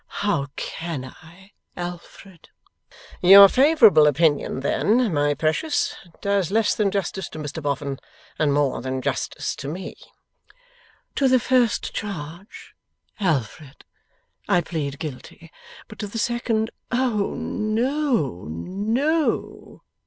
[0.07, 2.49] 'How can I, Alfred?'
[3.21, 7.99] 'Your favourable opinion then, my Precious, does less than justice to Mr Boffin,
[8.39, 9.95] and more than justice to me.'
[11.13, 12.73] 'To the first charge,
[13.19, 13.85] Alfred,
[14.49, 15.51] I plead guilty.
[15.87, 19.83] But to the second, oh no, no!